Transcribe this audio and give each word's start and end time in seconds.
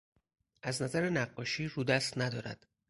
از 0.61 0.81
نظر 0.81 1.09
نقاشی 1.09 1.67
رودست 1.67 2.17
ندارد. 2.17 2.67